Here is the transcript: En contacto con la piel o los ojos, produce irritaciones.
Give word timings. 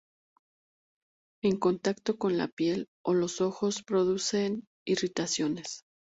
En 1.43 1.59
contacto 1.59 2.17
con 2.17 2.35
la 2.35 2.47
piel 2.47 2.87
o 3.03 3.13
los 3.13 3.39
ojos, 3.39 3.83
produce 3.83 4.57
irritaciones. 4.83 5.83